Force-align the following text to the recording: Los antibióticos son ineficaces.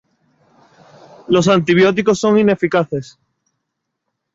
Los 1.27 1.47
antibióticos 1.47 2.17
son 2.17 2.39
ineficaces. 2.39 3.19